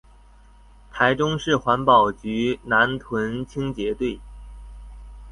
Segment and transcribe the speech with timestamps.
[0.91, 4.19] 臺中市環保局南屯清潔隊